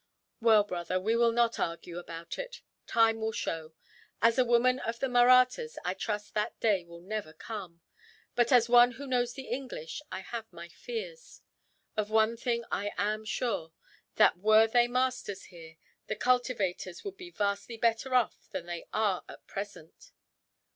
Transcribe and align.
"Well, 0.39 0.63
brother, 0.63 0.99
we 0.99 1.15
will 1.15 1.31
not 1.31 1.59
argue 1.59 1.99
about 1.99 2.39
it. 2.39 2.63
Time 2.87 3.21
will 3.21 3.31
show. 3.31 3.73
As 4.19 4.39
a 4.39 4.43
woman 4.43 4.79
of 4.79 4.97
the 4.99 5.05
Mahrattas, 5.07 5.77
I 5.85 5.93
trust 5.93 6.33
that 6.33 6.59
day 6.59 6.83
will 6.85 7.01
never 7.01 7.33
come; 7.33 7.81
but 8.33 8.51
as 8.51 8.67
one 8.67 8.93
who 8.93 9.05
knows 9.05 9.33
the 9.33 9.43
English, 9.43 10.01
I 10.11 10.21
have 10.21 10.51
my 10.51 10.69
fears. 10.69 11.43
Of 11.95 12.09
one 12.09 12.35
thing 12.35 12.65
I 12.71 12.93
am 12.97 13.25
sure, 13.25 13.73
that 14.15 14.39
were 14.39 14.65
they 14.65 14.87
masters 14.87 15.43
here, 15.43 15.77
the 16.07 16.15
cultivators 16.15 17.03
would 17.03 17.15
be 17.15 17.29
vastly 17.29 17.77
better 17.77 18.15
off 18.15 18.49
than 18.49 18.65
they 18.65 18.85
are 18.91 19.23
at 19.29 19.45
present." 19.45 20.13